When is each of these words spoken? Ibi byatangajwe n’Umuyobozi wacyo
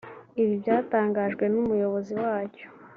Ibi 0.41 0.53
byatangajwe 0.61 1.43
n’Umuyobozi 1.53 2.13
wacyo 2.23 2.67